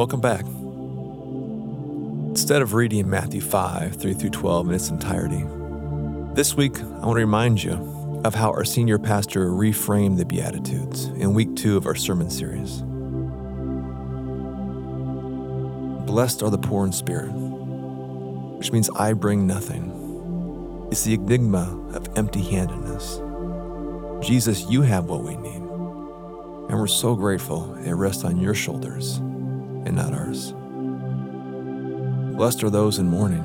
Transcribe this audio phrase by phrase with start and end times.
[0.00, 0.46] Welcome back.
[2.30, 5.44] Instead of reading Matthew 5, 3 through 12 in its entirety,
[6.34, 7.74] this week I want to remind you
[8.24, 12.80] of how our senior pastor reframed the Beatitudes in week two of our sermon series.
[16.06, 20.88] Blessed are the poor in spirit, which means I bring nothing.
[20.90, 23.20] It's the enigma of empty handedness.
[24.26, 25.60] Jesus, you have what we need.
[26.70, 29.20] And we're so grateful it rests on your shoulders
[29.84, 30.52] and not ours.
[32.36, 33.44] Blessed are those in mourning.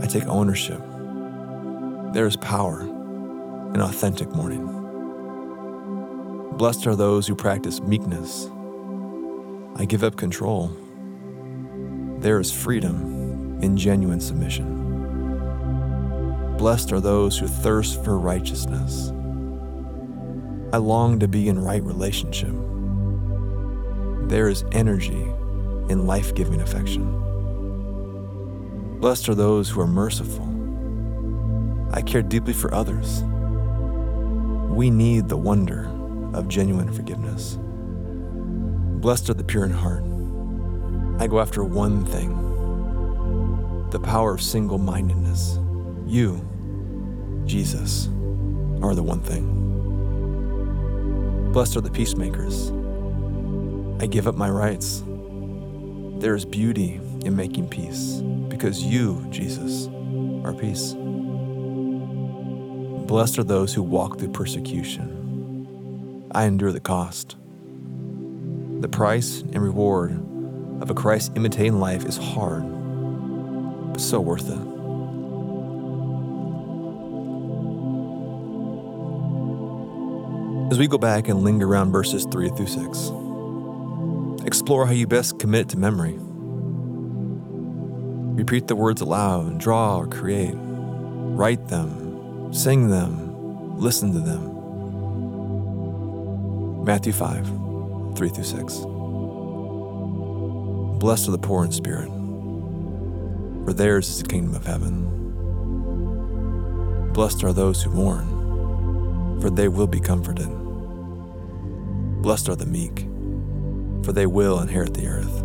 [0.00, 0.80] I take ownership.
[2.12, 4.66] There is power in authentic mourning.
[6.56, 8.50] Blessed are those who practice meekness.
[9.76, 10.70] I give up control.
[12.18, 14.84] There is freedom in genuine submission.
[16.56, 19.12] Blessed are those who thirst for righteousness.
[20.72, 22.54] I long to be in right relationship.
[24.28, 25.22] There is energy
[25.88, 27.04] in life giving affection.
[28.98, 30.44] Blessed are those who are merciful.
[31.92, 33.22] I care deeply for others.
[34.68, 35.88] We need the wonder
[36.34, 37.56] of genuine forgiveness.
[39.00, 40.02] Blessed are the pure in heart.
[41.22, 42.42] I go after one thing
[43.90, 45.60] the power of single mindedness.
[46.04, 46.44] You,
[47.44, 48.08] Jesus,
[48.82, 49.52] are the one thing.
[51.52, 52.72] Blessed are the peacemakers.
[53.98, 55.02] I give up my rights.
[56.18, 59.88] There is beauty in making peace because you, Jesus,
[60.44, 60.94] are peace.
[63.06, 66.28] Blessed are those who walk through persecution.
[66.32, 67.36] I endure the cost.
[68.80, 70.12] The price and reward
[70.82, 72.64] of a Christ imitating life is hard,
[73.92, 74.58] but so worth it.
[80.70, 83.10] As we go back and linger around verses 3 through 6,
[84.46, 86.16] explore how you best commit to memory.
[88.36, 94.54] Repeat the words aloud, draw or create, write them, sing them, listen to them.
[96.84, 97.46] Matthew 5
[98.16, 98.74] 3 through 6.
[100.98, 102.08] Blessed are the poor in spirit,
[103.66, 105.02] for theirs is the kingdom of heaven.
[107.12, 108.36] Blessed are those who mourn
[109.40, 110.48] for they will be comforted.
[112.22, 113.06] Blessed are the meek,
[114.06, 115.42] for they will inherit the earth.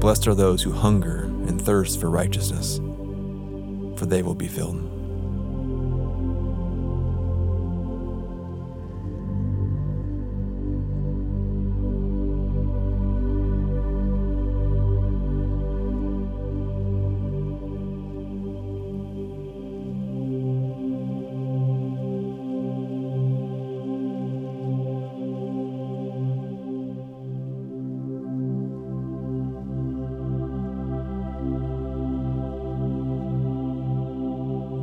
[0.00, 2.76] Blessed are those who hunger and thirst for righteousness,
[3.98, 4.82] for they will be filled.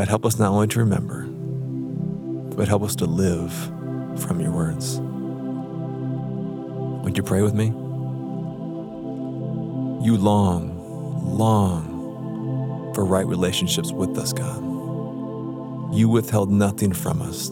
[0.00, 1.24] God, help us not only to remember,
[2.56, 3.52] but help us to live
[4.18, 4.98] from your words.
[7.04, 7.66] Would you pray with me?
[10.02, 14.62] You long, long for right relationships with us, God.
[15.94, 17.50] You withheld nothing from us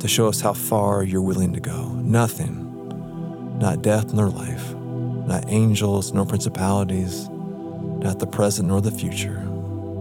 [0.00, 1.90] to show us how far you're willing to go.
[1.90, 3.56] Nothing.
[3.60, 9.44] Not death nor life, not angels nor principalities, not the present nor the future,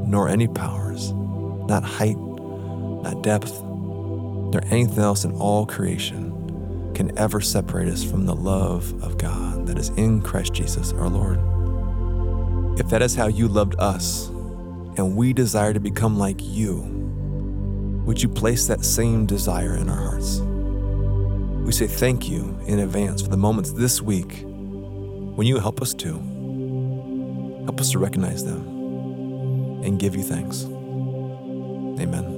[0.07, 1.13] nor any powers,
[1.67, 8.25] not height, not depth, nor anything else in all creation can ever separate us from
[8.25, 11.39] the love of God that is in Christ Jesus our Lord.
[12.79, 14.29] If that is how you loved us,
[14.97, 16.81] and we desire to become like you,
[18.05, 20.39] would you place that same desire in our hearts?
[21.65, 25.93] We say thank you in advance for the moments this week when you help us
[25.95, 26.13] to.
[27.65, 28.65] Help us to recognize them
[29.83, 30.65] and give you thanks.
[31.99, 32.36] Amen.